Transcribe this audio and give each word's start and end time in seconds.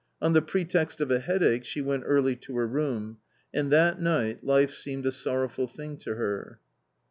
On 0.19 0.33
the 0.33 0.41
pretext 0.41 0.99
of 0.99 1.11
a 1.11 1.19
headache 1.19 1.63
she 1.63 1.79
went 1.79 2.05
early 2.07 2.35
to 2.37 2.57
her 2.57 2.65
room. 2.65 3.19
And 3.53 3.71
that 3.71 4.01
night 4.01 4.43
life 4.43 4.73
seemed 4.73 5.05
a 5.05 5.11
sorrowful 5.11 5.67
thing 5.67 5.95
to 5.97 6.15
her. 6.15 6.59